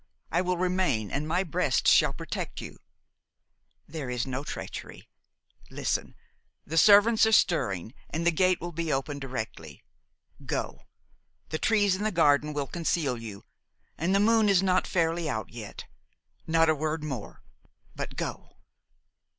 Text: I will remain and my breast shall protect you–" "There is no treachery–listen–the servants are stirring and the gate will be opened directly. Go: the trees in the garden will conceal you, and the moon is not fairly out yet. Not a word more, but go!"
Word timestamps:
I 0.31 0.41
will 0.41 0.57
remain 0.57 1.11
and 1.11 1.27
my 1.27 1.43
breast 1.43 1.87
shall 1.87 2.11
protect 2.11 2.59
you–" 2.59 2.79
"There 3.87 4.09
is 4.09 4.25
no 4.25 4.43
treachery–listen–the 4.43 6.17
servants 6.79 7.27
are 7.27 7.31
stirring 7.31 7.93
and 8.09 8.25
the 8.25 8.31
gate 8.31 8.59
will 8.59 8.71
be 8.71 8.91
opened 8.91 9.21
directly. 9.21 9.83
Go: 10.43 10.87
the 11.49 11.59
trees 11.59 11.95
in 11.95 12.03
the 12.03 12.11
garden 12.11 12.51
will 12.51 12.65
conceal 12.65 13.15
you, 13.15 13.45
and 13.95 14.15
the 14.15 14.19
moon 14.19 14.49
is 14.49 14.63
not 14.63 14.87
fairly 14.87 15.29
out 15.29 15.51
yet. 15.51 15.85
Not 16.47 16.67
a 16.67 16.73
word 16.73 17.03
more, 17.03 17.43
but 17.95 18.15
go!" 18.15 18.57